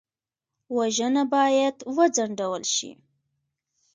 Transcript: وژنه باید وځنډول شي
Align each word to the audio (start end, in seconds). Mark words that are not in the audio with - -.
وژنه 0.77 1.23
باید 1.33 1.77
وځنډول 1.95 2.63
شي 2.75 2.91